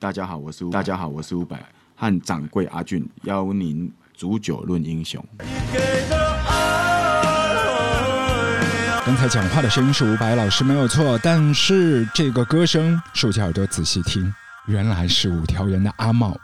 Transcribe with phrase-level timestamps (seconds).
[0.00, 1.58] 大家好，我是大家好，我是伍佰，
[1.96, 5.20] 和掌柜阿俊邀您煮酒论英雄。
[9.04, 14.32] 刚才讲话的声音是伍佰老师没有错，但是这个歌声，竖起耳朵仔细听，
[14.66, 16.38] 原来是五条人的阿茂。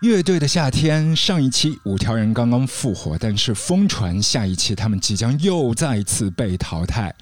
[0.00, 7.14] 乐队的夏天上一期五条人刚刚复活，但是疯传下一期他们即将又再一次被淘汰。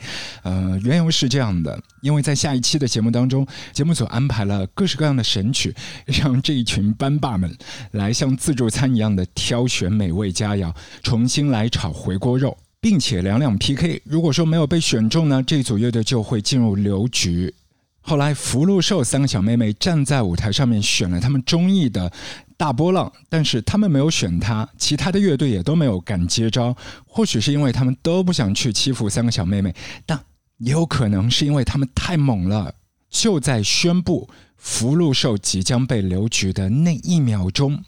[0.44, 5.74] 呃，缘由是这样的，因为在下一期的节目当中，节目组安排了各式各样的神曲，
[6.06, 7.52] 让这一群班霸们
[7.90, 10.72] 来像自助餐一样的挑选美味佳肴，
[11.02, 14.00] 重新来炒回锅肉，并且两两 PK。
[14.04, 17.52] 如果说没有被选中呢，这组乐队就会进入留局。
[18.00, 22.12] 后来福禄寿三个小妹妹站在舞台上面选了他们中意的。
[22.58, 26.76] 大波浪，但是他们没有选他，其他的乐队也都没有敢接招。
[27.06, 29.72] 或许是因为他们都不想去欺负三个小妹妹，
[30.04, 30.20] 但
[30.56, 32.74] 也有可能是因为他们太猛了。
[33.08, 37.82] 就在宣布福禄寿即将被留局的那一秒钟，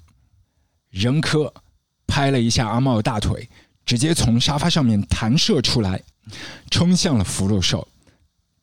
[0.89, 1.53] 任科
[2.07, 3.51] 拍了一下阿茂大腿，
[3.85, 6.01] 直接从沙发上面弹射出来，
[6.71, 7.87] 冲向了福禄寿。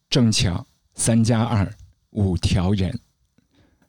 [0.10, 1.70] 正巧三加二
[2.12, 2.98] 五条人。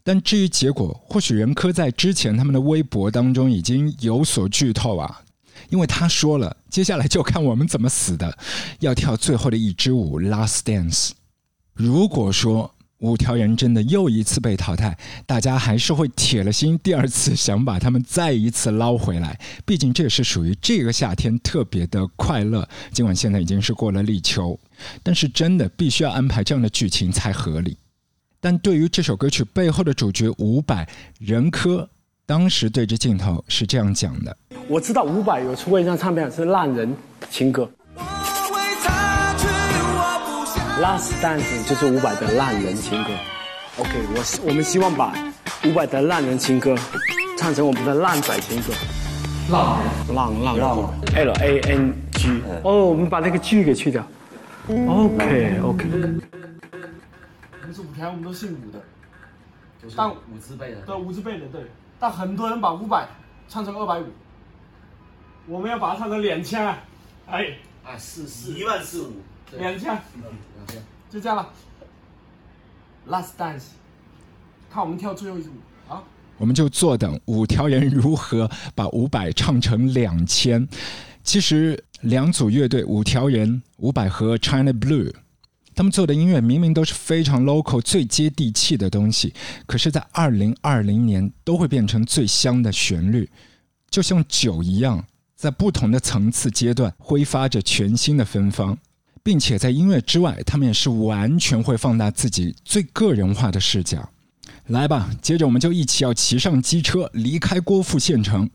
[0.08, 5.20] 但至于结果，或许任科在之前他们的微博当中已经有所剧透啊，
[5.68, 8.38] 因为他说了，接下来就看我们怎么死的，
[8.80, 11.10] 要跳最后的一支舞 Last Dance。
[11.74, 22.66] 如果说五条人真的又一次被淘汰，大家还是会铁了心第二次想把他们再一次捞回来，毕竟这是属于这个夏天特别的快乐。
[22.92, 24.58] 尽管现在已经是过了立秋，
[25.02, 27.76] 但是真的必须要安排这样的剧情才合理。
[28.40, 30.86] 但对于这首歌曲背后的主角伍佰，
[31.18, 31.88] 任科
[32.24, 34.36] 当时对着镜头是这样讲的
[34.68, 36.94] ：“我知道伍佰有出过一张唱片是烂人
[37.30, 37.68] 情歌，
[40.80, 43.10] 《Last Dance》就是伍佰的烂人情歌。
[43.78, 45.12] OK，我我们希望把
[45.64, 46.76] 伍佰的烂人情歌
[47.36, 48.72] 唱成我们的烂仔情歌。
[49.50, 49.80] 浪
[50.14, 52.40] 浪浪浪，L A N G。
[52.62, 54.06] 哦，我们把那个 G 给去掉。
[54.68, 55.86] OK OK。”
[58.06, 58.80] 我们都姓伍的，
[59.96, 61.66] 但五字辈的，对五字辈的对，
[61.98, 63.08] 但很多人把五百
[63.48, 64.06] 唱成二百五，
[65.46, 66.78] 我们要把它唱成两千啊！
[67.26, 69.12] 哎，啊四四一万四五，
[69.56, 71.48] 两千，两千，就这样了。
[73.08, 73.68] Last dance，
[74.70, 76.02] 看我们跳最后一支舞啊！
[76.36, 80.68] 我们就坐等五条人如何把五百唱成两千。
[81.22, 85.12] 其实两组乐队，五条人、伍佰和 China Blue。
[85.78, 89.32] 他们做的音乐明明都是非常 local、最接地气的东西，
[89.64, 93.30] 可是，在二零二零年都会变成最香的旋律，
[93.88, 95.06] 就像酒一样，
[95.36, 98.76] 在不同的层次阶段挥发着全新的芬芳，
[99.22, 104.10] 并且在音乐之外，他们也是完全会放大自己最个人化的视角。
[104.68, 108.48] 来吧，接着我们就一起要骑上机车，离开郭富县城，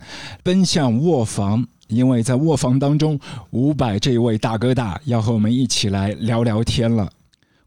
[0.43, 1.65] 奔向卧房。
[1.87, 3.19] 因为在卧房当中，
[3.51, 7.09] 伍佰这位大哥大要和我们一起来聊聊天了。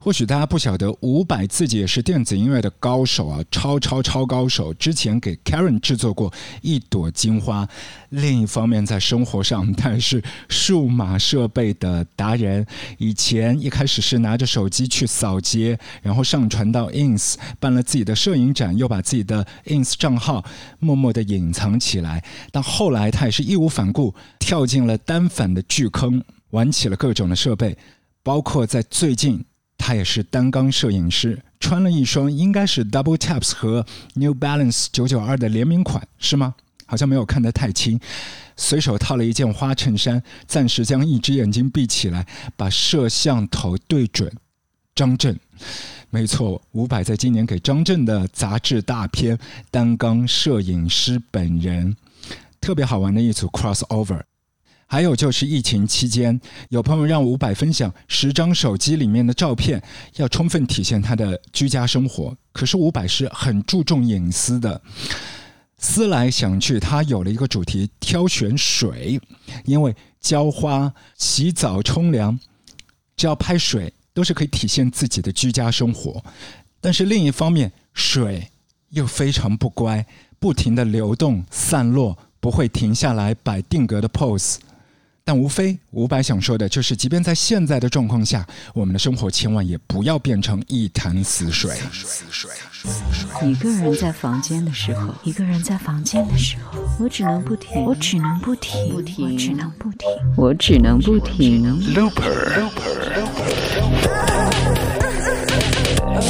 [0.06, 4.72] 或许大家不晓得，伍佰自己也是电子音乐的高手啊，超超超高手。
[4.74, 7.68] 之前给 Karen 制作过一朵金花。
[8.10, 12.64] 另一方面，在生活上他也是数码设备的达人。
[12.98, 20.44] 以前一开始是拿着手机去扫街，然后上传到 Ins，办了自己的摄影展，又把自己的 Ins 账号
[20.78, 22.24] 默默的隐藏起来。
[22.52, 27.76] 但后来他也是义无反顾跳进了单反的巨坑，玩起了各种的设备，
[28.22, 29.44] 包括在最近。
[29.78, 36.54] 他也是单缸摄影师，穿了一双应该是 Double Taps 和 New Balance 九九二的联名款，是吗？
[36.86, 37.98] 好像没有看得太清。
[38.56, 42.26] 随手套了一件花衬衫，暂时将一只眼睛闭起来，
[42.56, 44.32] 把摄像头对准
[44.94, 45.38] 张震。
[46.10, 49.36] 没错，伍佰在今年给张震的杂志大片
[49.70, 51.94] 《单缸摄影师本人》，
[52.60, 54.22] 特别好玩的一组 crossover。
[54.88, 59.82] 还有就是疫情期间，有朋友让伍佰分享十张手机里面的照片，
[60.14, 62.36] 要充分体现他的居家生活。
[62.52, 64.80] 可是伍佰是很注重隐私的，
[65.78, 69.20] 思来想去，他有了一个主题：挑选水，
[69.64, 72.38] 因为浇花、洗澡、冲凉，
[73.16, 76.24] 只要拍水，都是可以体现自己的居家生活。
[76.80, 78.48] 但是另一方面，水
[78.90, 80.06] 又非常不乖，
[80.38, 84.58] 不停的流动、散落，不会停下来摆定格的 pose。
[85.28, 91.76] 但无非伍佰想说的就是，即便在现在的状况下，我们的生活千万也不要变成一潭死水。
[93.42, 101.64] 一个人在房间的时候，一个人在房间的时候，我只能不停，我只能不停，不停，我只能不停，我只能不停。
[101.92, 102.60] Looper，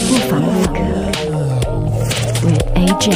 [0.09, 0.81] 不妨录歌。
[2.75, 3.13] DJ，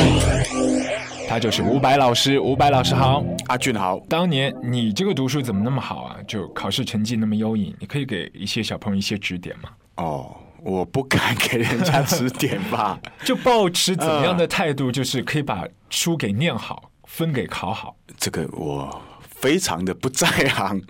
[1.26, 2.38] 他就是伍佰老师。
[2.38, 3.98] 伍佰老师好，阿俊好。
[4.08, 6.16] 当年你这个读书怎么那么好啊？
[6.28, 9.70] 就考试成绩那么优异，你可以给一些小朋友一些指点吗？
[9.96, 13.00] 哦，我不敢给人家指点吧。
[13.26, 17.96] 就保持怎么样的态度，就是可以把书给念好，分给考好。
[18.16, 20.80] 这个我非常的不在行。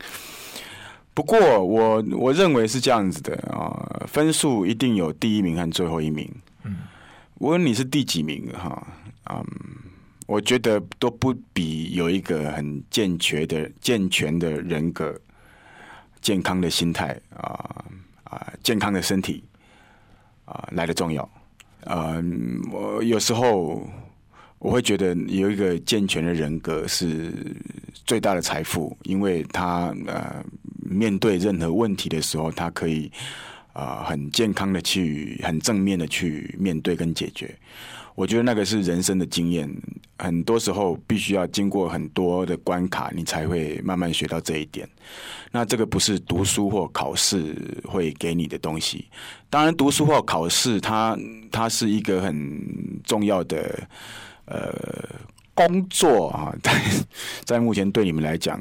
[1.15, 6.31] 不过我我认为是这样子的啊，分数一定有第一名和最后一名。
[6.65, 6.77] 嗯，
[7.39, 8.87] 无论你是第几名哈，
[9.31, 9.45] 嗯，
[10.31, 15.21] 我觉得都不比有一个很健全的、健全的人格、
[16.21, 17.85] 健康的心态啊
[18.23, 19.43] 啊、健康的身体
[20.45, 21.29] 啊来的重要。
[21.87, 23.85] 嗯，我有时候
[24.61, 27.35] 我会觉得有一个健全的人格是
[28.07, 30.45] 最大的财富，因为他呃
[30.79, 33.11] 面对任何问题的时候，他可以
[33.73, 37.53] 啊、很健康的去、很正面的去面对跟解决。
[38.15, 39.71] 我觉得那个是人生的经验，
[40.19, 44.89] 很多时候必须要经过很多的关卡，你才会慢慢学到这一点。
[45.53, 49.09] 那这个不是读书或考试会给你的东西。
[49.49, 51.19] 当然，读书或考试它
[51.51, 53.89] 它是一个很重要的
[54.45, 54.73] 呃
[55.55, 56.73] 工作啊， 在
[57.45, 58.61] 在目前对你们来讲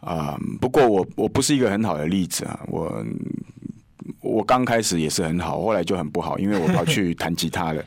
[0.00, 3.02] 啊、不过我我不是一个很好的例子啊，我
[4.20, 7.84] 我刚开始也是很好，后来就很不好，因为我跑去弹吉他了。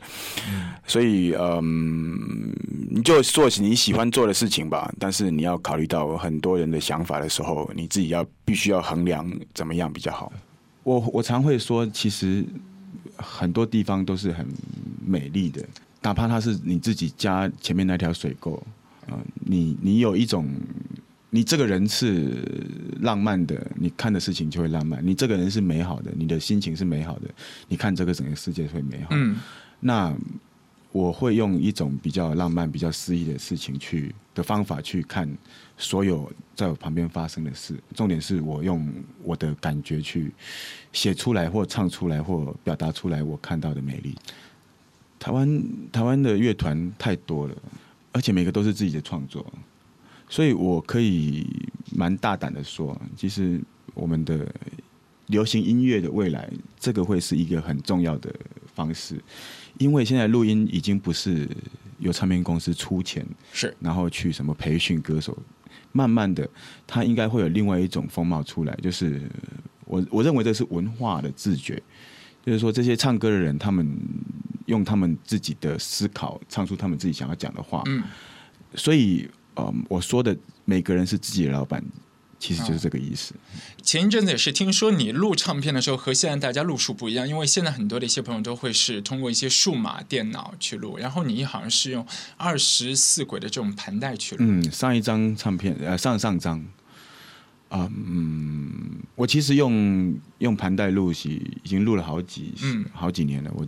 [0.86, 2.54] 所以，嗯，
[2.90, 10.32] 你就做你喜欢做的事情吧，但是你要考虑到很多人的想法的时候，你自己要必须要衡量怎么样比较好。
[10.84, 12.46] 我我常会说，其实
[13.18, 14.48] 很多地方都是很
[15.06, 15.64] 美丽的，
[16.02, 18.62] 哪怕它是你自己家前面那条水沟，
[19.08, 20.50] 啊、你你有一种。
[21.30, 22.42] 你这个人是
[23.02, 27.30] 浪漫的，你看的事情就会浪漫；你这个人是美好的，你的心情是美好的，
[27.68, 29.10] 你看这个整个世界会美好。
[29.12, 29.38] 嗯，
[29.80, 30.16] 那
[30.94, 35.30] 我会用一种比较浪漫、比较诗意的事情去的方法去看
[35.78, 37.78] 所有在我旁边发生的事。
[37.94, 38.92] 重点是我用
[39.22, 40.32] 我的感觉去
[40.94, 44.16] 写出来，或唱出来，或表达出来我看到的美丽。
[45.20, 47.56] 台湾台湾的乐团太多了，
[48.14, 49.46] 而且每个都是自己的创作，
[50.30, 51.48] 所以我可以
[51.96, 53.62] 蛮大胆的说，其实
[53.94, 54.48] 我们的
[55.28, 58.34] 流行音乐的未来，这个会是一个很重要的
[58.76, 59.22] 方式，
[59.78, 61.48] 因为现在录音已经不是
[62.00, 63.76] 由唱片公司出钱，是。
[63.80, 65.38] 然后去什么培训歌手，
[65.92, 66.48] 慢慢的，
[66.86, 69.22] 它应该会有另外一种风貌出来，就是
[69.86, 71.82] 我我认为这是文化的自觉，
[72.46, 73.98] 就是说这些唱歌的人，他们
[74.66, 78.04] 用他们自己的思考，唱出他们自己想要讲的话，嗯，
[78.76, 81.84] 所以，嗯，我说的每个人是自己的老板，
[82.40, 83.34] 其实就是这个意思。
[83.82, 92.06] 前一阵子也是听说你录唱片的时候和现在大家录数不一样，因为现在很多的一些朋友都会是通过一些数码电脑去录，然后你好像是用
[92.36, 94.46] 二十四轨的这种盘带去录。
[94.46, 96.60] 嗯，上一张唱片，呃，上上张，
[97.70, 103.52] 啊、嗯，我其实用用盘带录戏已经录了好几、嗯好几年了。
[103.56, 103.66] 我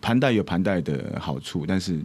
[0.00, 2.00] 盘带有盘带的好处，但是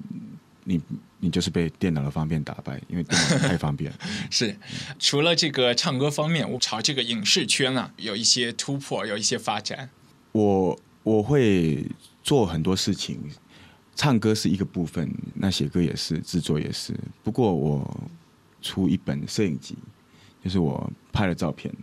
[0.69, 0.80] 你
[1.19, 3.92] 你就是被电脑的方便打败，因为电脑太方便。
[4.30, 4.56] 是，
[5.00, 9.89] 除了这个唱歌方面，我朝这个影视圈啊有一些突破，有一些发展。
[10.31, 11.83] 我我会
[12.21, 13.19] 做很多事情，
[13.95, 16.93] 唱歌是一个部分，那写歌也是，制作也是。
[17.24, 18.08] 不过我
[18.62, 19.75] 出一本摄影集，
[20.43, 21.74] 就是我拍了照片，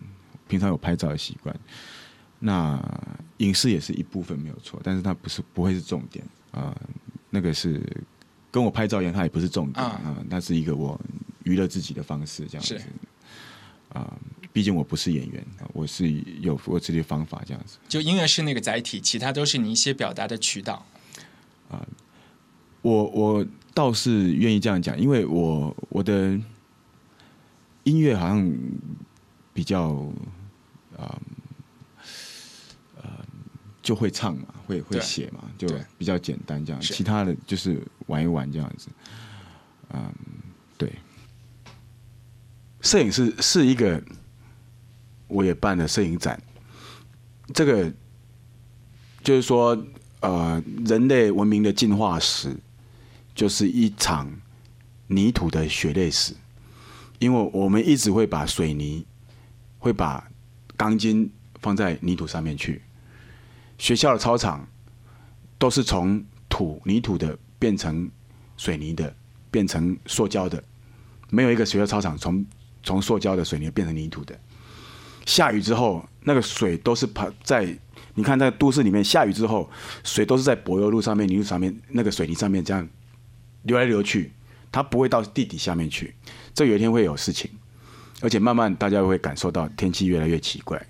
[0.47, 1.55] 平常有拍照的习惯。
[2.39, 2.81] 那
[3.39, 6.75] 影视也是一部分没有错，但是它不是不会是重点啊、
[7.31, 7.83] 那个是
[8.57, 10.99] 跟我拍照一样，它也不是重点啊啊、那是一个我
[11.45, 12.81] 娱乐自己的方式，这样子。
[14.51, 16.11] 毕竟我不是演员，我是
[16.41, 17.77] 有我自己的方法这样子。
[17.87, 20.87] 就音乐是那个载体，其他都是你一些表达的渠道。
[22.81, 26.41] 我我倒是愿意这样讲，因为我我的
[27.83, 28.51] 音乐好像
[29.53, 29.91] 比较
[30.97, 31.21] 啊呃
[33.87, 36.83] 就会唱嘛，会会写嘛，就比较简单这样。
[36.83, 38.89] 其他的就是玩一玩这样子。
[39.91, 40.13] 嗯，
[40.77, 40.93] 对。
[42.81, 44.03] 摄影是是一个，
[45.29, 46.43] 我也办了摄影展。
[47.55, 47.93] 这个
[49.23, 49.81] 就是说，
[50.19, 52.57] 呃，人类文明的进化史，
[53.37, 54.29] 就是一场
[55.07, 56.35] 泥土的血泪史。
[57.21, 59.07] 因为我们一直会把水泥，
[59.79, 60.29] 会把
[60.77, 62.83] 钢筋放在泥土上面去。
[63.79, 64.67] 学校的操场
[65.59, 68.11] 都是从土泥土的变成
[68.57, 69.15] 水泥的，
[69.51, 70.63] 变成塑胶的，
[71.31, 72.45] 没有一个学校操场从
[72.83, 74.39] 从塑胶的水泥变成泥土的。
[75.27, 77.77] 下雨之后，那个水都是跑在，
[78.15, 79.69] 你看在都市里面下雨之后，
[80.05, 82.89] 水都是在柏油路上面、泥路上面、那个水泥上面这样
[83.63, 84.33] 流来流去，
[84.71, 86.15] 它不会到地底下面去。
[86.55, 87.51] 这有一天会有事情，
[88.21, 90.81] 而且慢慢大家会感受到天气越来越奇怪。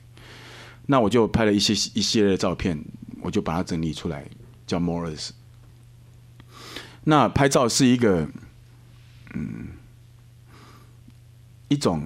[0.86, 2.82] 那我就拍了一些一系列的照片，
[3.20, 4.28] 我就把它整理出来，
[4.66, 5.30] 叫 Morris。
[7.04, 8.28] 那拍照是一个，
[9.34, 9.68] 嗯，
[11.68, 12.02] 一种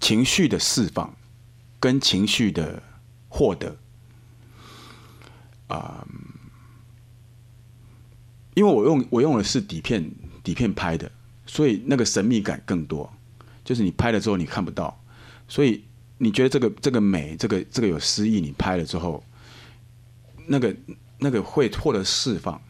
[0.00, 1.14] 情绪的释放，
[1.80, 2.82] 跟情绪的
[3.28, 3.76] 获得。
[5.68, 6.06] 啊、
[8.54, 10.10] 因为我用我用的是底片
[10.42, 11.12] 底片拍的，
[11.44, 13.12] 所以那个神秘感更多。
[13.64, 14.98] 就是你拍了之后你看不到，
[15.46, 15.84] 所以
[16.18, 19.24] 你觉得这个这个美，这个这个有诗意，你拍了之后，
[20.46, 20.76] 那个
[21.18, 22.60] 那个会获得释放。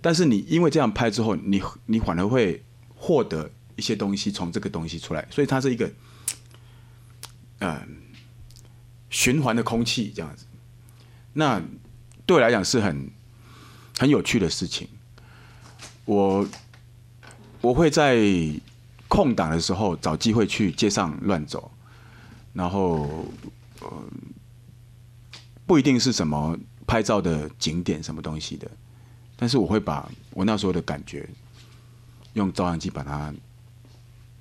[0.00, 2.62] 但是你因为这样拍之后，你你反而会
[2.94, 5.90] 获得一些东西从这个东西出来，所以它是一个，
[7.58, 7.86] 呃，
[9.10, 10.46] 循环的空气这样子。
[11.32, 11.60] 那
[12.24, 13.10] 对我来讲是很
[13.98, 14.88] 很有趣的事情。
[16.04, 16.46] 我
[17.60, 18.16] 我会在
[19.08, 21.72] 空档的时候找机会去街上乱走，
[22.56, 23.06] 然后
[23.80, 24.02] 呃
[25.66, 28.70] 不一定是什么拍照的景点什么东西的，
[29.36, 31.28] 但是我会把我那时候的感觉
[32.32, 33.34] 用照相机把它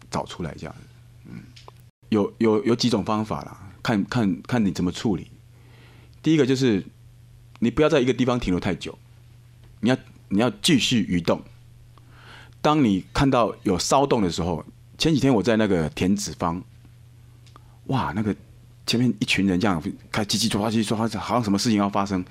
[0.10, 0.75] 找出来，这样。
[1.25, 1.43] 嗯，
[2.07, 5.29] 有有有几种方法啦，看看看你怎么处理。
[6.22, 6.86] 第一个就是
[7.60, 8.98] 你不要在一个地方停留太久，
[9.81, 9.98] 你要
[10.29, 11.41] 你要继续移动。
[12.62, 14.65] 当你看到有骚动的时候，
[14.98, 16.63] 前几天我在那个田子坊，
[17.88, 18.36] 哇，那个
[18.86, 22.24] 前面一群人这样开叽叽喳喳、叽叽喳喳，好像什么事情要发生，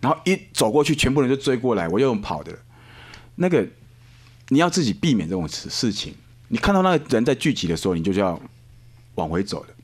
[0.00, 2.58] 然后一走过去，全部人就追过来，我又跑的。
[3.36, 3.66] 那个
[4.48, 6.14] 你要自己避免这种事事情。
[6.48, 8.40] 你看到那个人在聚集的时候，你就要
[9.14, 9.74] 往回走的。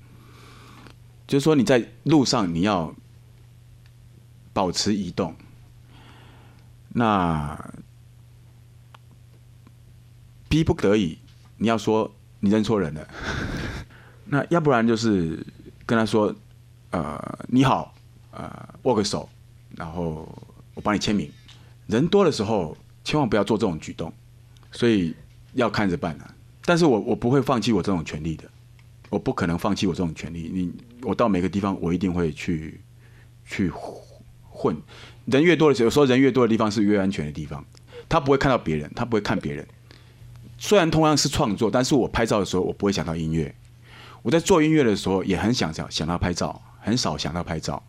[1.26, 2.94] 就是说你在路上你要
[4.52, 5.35] 保持移动。
[6.92, 7.73] 那
[10.49, 11.18] 逼不得已，
[11.56, 13.09] 你要说你认错人了，
[14.32, 15.44] 那要不然就是
[15.84, 16.32] 跟他说，
[16.90, 17.92] 呃，你好，
[18.30, 19.28] 呃，握个手，
[19.76, 20.28] 然后
[20.75, 21.28] 我帮你签名。
[21.88, 24.12] 人多的时候，千万不要做这种举动，
[24.70, 25.12] 所以
[25.54, 26.32] 要看着办啊。
[26.64, 28.44] 但是我我不会放弃我这种权利的，
[29.08, 30.49] 我不可能放弃我这种权利。
[30.54, 30.72] 你
[31.02, 32.80] 我到每个地方，我一定会去
[33.44, 33.68] 去
[34.49, 34.76] 混。
[35.25, 37.64] 人越多的时候，有时候人越多的地方是越安全的地方。
[38.08, 39.66] 他不会看到别人，他不会看别人。
[40.56, 43.52] 虽然同样是创作，但是我拍照的时候，我不会想到音乐。
[44.22, 47.82] 我在做音乐的时候，也很想想想到拍照，很少想到拍照。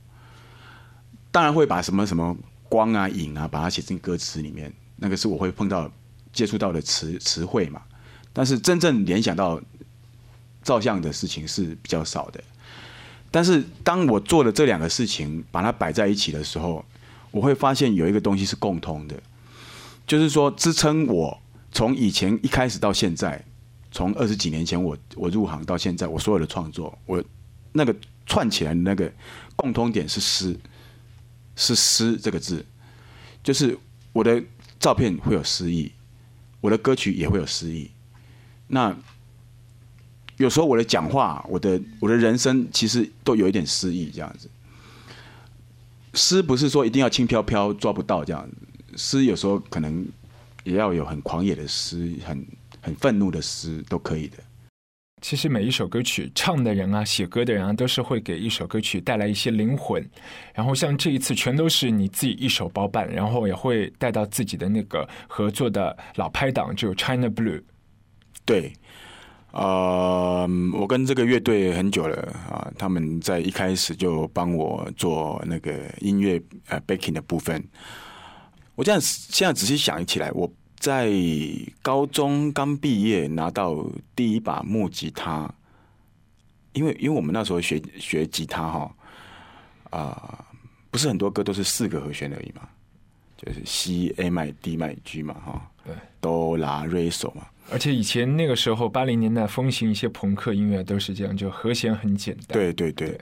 [1.32, 2.36] 当然会把什么什么
[2.70, 5.92] 光啊、影啊，把它写进歌词里面，那个是我会碰到、
[6.32, 7.82] 接触到的词词汇嘛。
[8.34, 9.62] 但是真正联想到
[10.64, 12.42] 照相的事情是比较少的。
[13.30, 16.84] 但是当我做了这两个事情，把它摆在一起的时候，
[17.32, 19.16] 我会发现有一个东西是共通的，
[20.06, 23.44] 就是说支撑我从以前一开始到现在，
[23.92, 27.24] 从二十几年前我我入行到现在，我所有的创作，我
[27.74, 27.96] 那个
[28.26, 29.12] 串起来的那个
[29.56, 30.58] 共通点是诗，
[31.56, 32.66] 是诗这个字，
[33.44, 33.78] 就是
[34.14, 34.42] 我的
[34.80, 35.92] 照片会有诗意，
[36.62, 37.92] 我的歌曲也会有诗意。
[38.68, 38.96] 那
[40.38, 44.50] 有时候我的讲话，我的我的人生其实都有一点诗意，这样子。
[46.14, 48.50] 诗不是说一定要轻飘飘抓不到这样，
[48.96, 50.06] 诗有时候可能
[50.64, 52.46] 也要有很狂野的诗，很
[52.82, 54.38] 很愤怒的诗都可以的。
[55.22, 60.04] 其实每一首歌曲唱的人啊，写歌的人啊，都是会给一首歌曲带来一些灵魂。
[60.52, 67.62] 然后像这一次，全都是你自己一手包办，然后也会带到自己的那个合作的老拍档，就 China Blue。
[68.46, 68.74] 对，
[69.52, 72.18] 呃，我跟这个乐队很久了
[72.50, 77.64] 啊，他们在一开始就帮我做那个音乐呃 backing 的部分。
[78.74, 81.12] 我这样现在仔细想起来，我在
[81.84, 83.86] 高中刚毕业拿到
[84.16, 85.48] 第一把木吉他，
[86.74, 88.96] 因为因为我们那时候学学吉他哈，
[89.92, 90.44] 啊、
[90.90, 92.68] 不是很多歌都是四个和弦而已嘛，
[93.38, 97.46] 就是 C、A 麦、D 麦、G 嘛哈，对，哆啦瑞索嘛。
[97.70, 102.48] 而且以前那个时候，八零年代风行一些朋克音乐都是这样，就和弦很简单。
[102.48, 103.22] 对对对，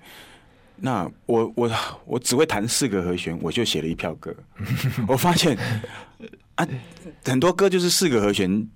[0.77, 1.69] 那我我
[2.05, 4.33] 我只会弹四个和弦，我就写了一票歌。
[5.09, 5.57] 我发现
[6.59, 6.67] 啊，
[7.23, 8.67] 很多歌就是四个和弦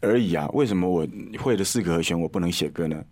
[0.00, 1.04] 而已啊，为什么我
[1.40, 3.04] 会的四个和弦我不能写歌呢？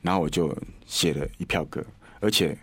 [0.00, 1.84] 然后我就写了一票歌，
[2.20, 2.56] 而且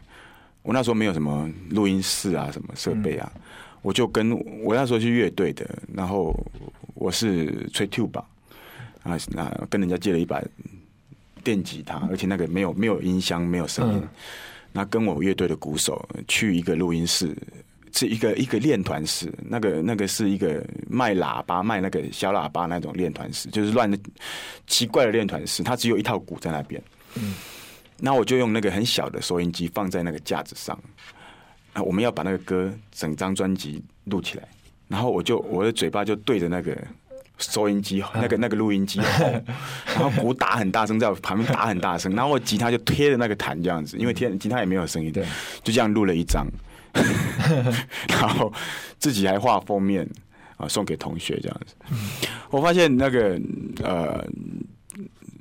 [0.64, 3.32] 我那时候没有什么录音室啊，什么设备啊，
[3.84, 4.32] 我就跟
[4.64, 5.64] 我那时候是乐队的，
[5.94, 6.36] 然后
[6.96, 8.18] 我是吹 tube
[9.04, 10.42] 啊，那跟人家借了一把
[11.44, 14.02] 电吉他，而且那个没有没有音箱，没有声音。
[14.72, 17.38] 那跟我乐队的鼓手去一个录音室
[17.94, 23.98] 是一个一个练团式，那个那个是一个卖喇叭卖那个小喇叭那种练团式，就是乱的
[24.68, 26.82] 奇怪的练团式，它只有一套鼓在那边。
[27.16, 27.36] 嗯，
[28.00, 30.78] 那我就用那个很小的收音机放在那个架子上，
[31.74, 34.48] 啊，我们要把那个歌整张专辑录起来，
[34.88, 36.78] 然后我就我的嘴巴就对着那个。
[37.40, 39.02] 收音机那个 那个录音机，
[39.88, 45.26] 然后鼓打很大声，在我旁边打很大声，然后我吉他就贴着那个弹这样子，因为贴吉他也没有声音，对，
[45.64, 46.46] 就这样录了一张，
[48.08, 48.52] 然后
[49.00, 50.08] 自己还画封面
[50.58, 51.76] 啊，送给同学这样子。
[52.50, 53.40] 我发现那个
[53.84, 54.26] 呃，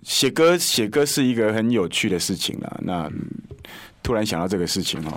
[0.03, 2.81] 写歌写歌是一个很有趣的事情啊。
[2.83, 3.11] 那
[4.03, 5.13] 突然想到这个事情哦，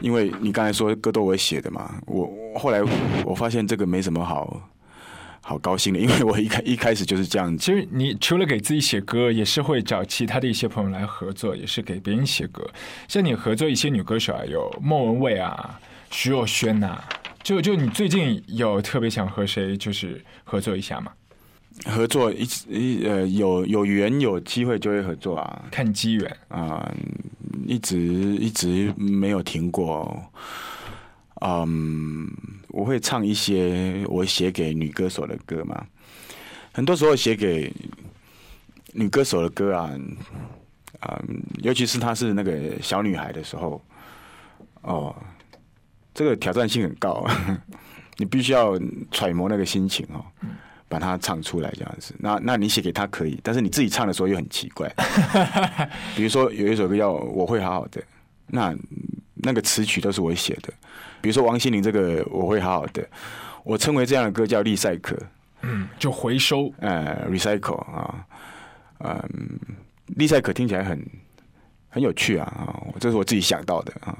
[0.00, 2.82] 因为你刚才说歌都我写的嘛，我后来
[3.24, 4.68] 我发现这个没什么好。
[5.42, 7.56] 好高兴的，因为我一开 一开始就是这样。
[7.58, 12.68] 其实你除了给自己写歌，也是会找其他的一些朋友来合作，也是给别人写歌。
[13.08, 15.80] 像你合作一些女歌手啊，有莫文蔚啊、
[16.10, 17.02] 徐若瑄呐。
[17.42, 21.10] 就就你最近有特别想和谁就是合作一下吗？
[21.86, 26.92] 合作一一呃有有缘有机会就会合作啊，看机缘啊，
[27.66, 30.14] 一直一直没有停过。
[30.14, 30.22] 嗯，
[32.68, 35.86] 我会唱一些我写给女歌手的歌嘛。
[36.72, 37.72] 很多时候写给
[38.92, 39.90] 女歌手的歌啊，
[41.00, 41.20] 啊，
[41.62, 43.82] 尤其是她是那个小女孩的时候，
[44.82, 45.14] 哦，
[46.14, 47.26] 这个挑战性很高，
[48.18, 48.78] 你必须要
[49.10, 50.24] 揣摩那个心情哦，
[50.88, 52.14] 把它唱出来这样子。
[52.18, 54.88] 那那你写给她可以，但是你自己唱的时候又很奇怪。
[56.14, 58.00] 比如说有一首歌叫《我会好好的》，
[58.46, 58.72] 那
[59.42, 60.72] 那个词曲都是我写的。
[61.20, 63.06] 比如说王心凌这个我会好好的，
[63.62, 65.16] 我称为这样的歌叫利赛克，
[65.62, 68.24] 嗯，就回收，呃，recycle 啊，
[69.00, 69.20] 嗯，
[70.06, 71.06] 利赛克听起来很
[71.90, 74.16] 很有趣啊啊，这是我自己想到的啊，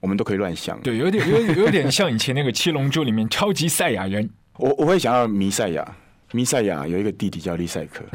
[0.00, 5.96] 我们都可以乱想，对，有点有有点像以前那个七龙珠里面超级赛亚人， 我我会想要弥赛亚，
[6.32, 8.02] 弥赛亚有一个弟弟叫利赛克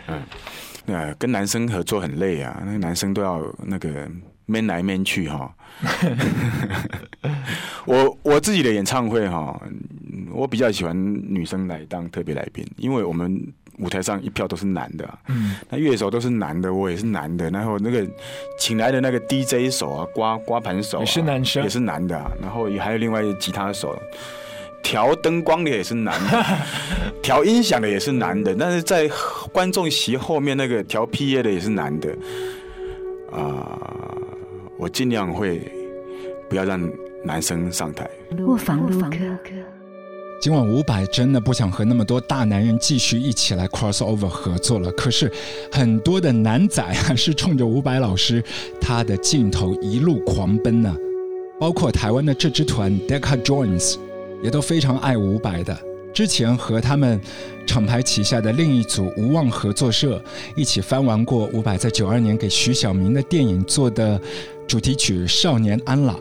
[0.91, 4.07] 嗯，那跟男生合作很累啊，那个男生都要那个。
[4.47, 5.49] 闷来闷去哈，
[7.85, 9.57] 我我自己的演唱会哈，
[10.29, 13.41] 我比较喜欢女生来当特别来宾，因为我们
[13.77, 18.05] 舞台上一票都是男的，嗯，那乐手都是男的，我也是男的，然后那个
[18.59, 23.97] 请来的那个 DJ 手啊，刮刮盘手也是男生，也是男的，然后也还有另外吉他手，
[24.83, 26.45] 调灯光的也是男的，
[27.21, 29.09] 调音响的也是男的，但是在
[29.51, 32.15] 观众席后面那个调 PA 的也是男的，
[33.31, 34.17] 啊。
[34.77, 35.61] 我尽量会
[36.49, 36.81] 不要让
[37.23, 38.09] 男生上台。
[38.39, 39.15] 卧房录歌，
[40.41, 44.91] 今晚伍佰真的不想和那么多大男人继续一起来 cross over 合作了。
[44.93, 45.31] 可是
[45.71, 48.43] 很多的男仔还是冲着伍佰老师
[48.81, 50.95] 他的镜头一路狂奔呢。
[51.59, 53.97] 包括台湾的这支团 Decca Jones
[54.41, 55.77] 也都非常爱伍佰的。
[56.13, 57.19] 之前和他们
[57.65, 60.21] 厂牌旗下的另一组无望合作社
[60.57, 64.19] 一起翻完过伍佰在九二年给徐小明的电影做的。
[64.67, 66.15] 主题曲《少年安啦》，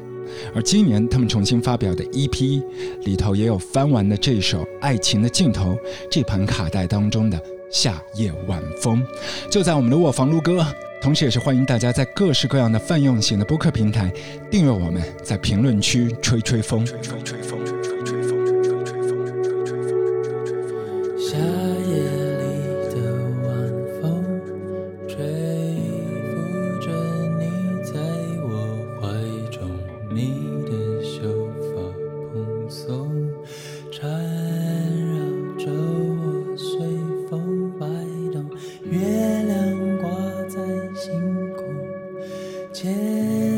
[0.52, 2.61] 而今年他们重新发表的 EP
[3.04, 5.70] 里头也有翻完的这首《爱情的尽头》
[6.11, 7.38] 这盘卡带当中的
[7.70, 9.00] 《夏夜晚风》，
[9.48, 10.66] 就在我们的卧房录歌。
[11.00, 14.12] 同时，也是欢迎大家在各式各样的泛用型的播客平台
[14.50, 16.85] 订阅我们，在评论区吹吹风。
[16.85, 17.89] 吹吹
[42.83, 43.49] 见。